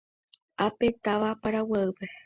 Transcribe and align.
Ápe 0.67 0.87
táva 1.05 1.31
Paraguaýpe. 1.43 2.05